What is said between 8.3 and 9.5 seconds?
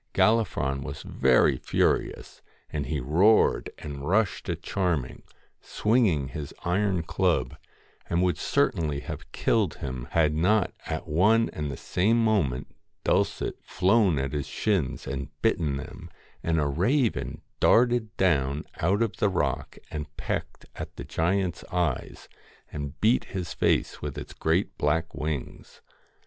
certainly have